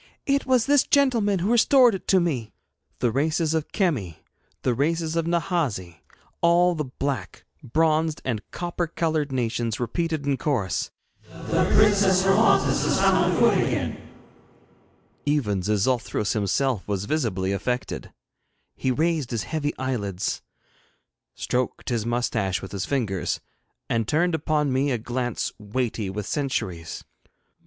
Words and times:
'It 0.25 0.47
was 0.47 0.65
this 0.65 0.81
gentleman 0.87 1.37
who 1.37 1.51
restored 1.51 1.93
it 1.93 2.07
to 2.07 2.19
me.' 2.19 2.51
The 3.01 3.11
races 3.11 3.53
of 3.53 3.71
Kemi, 3.71 4.17
the 4.63 4.73
races 4.73 5.15
of 5.15 5.27
Nahasi 5.27 5.97
all 6.41 6.73
the 6.73 6.85
black, 6.85 7.45
bronzed, 7.61 8.19
and 8.25 8.41
copper 8.49 8.87
coloured 8.87 9.31
nations 9.31 9.79
repeated 9.79 10.25
in 10.25 10.37
chorus: 10.37 10.89
'The 11.29 11.71
Princess 11.75 12.23
Hermonthis 12.23 12.83
has 12.83 12.97
found 12.97 13.33
her 13.33 13.39
foot 13.39 13.57
again!' 13.59 14.01
Even 15.27 15.61
Xixouthros 15.61 16.33
himself 16.33 16.87
was 16.87 17.05
visibly 17.05 17.51
affected. 17.51 18.11
He 18.75 18.89
raised 18.89 19.29
his 19.29 19.43
heavy 19.43 19.77
eyelids, 19.77 20.41
stroked 21.35 21.89
his 21.89 22.07
moustache 22.07 22.59
with 22.59 22.71
his 22.71 22.87
fingers, 22.87 23.39
and 23.87 24.07
turned 24.07 24.33
upon 24.33 24.73
me 24.73 24.89
a 24.89 24.97
glance 24.97 25.51
weighty 25.59 26.09
with 26.09 26.25
centuries. 26.25 27.03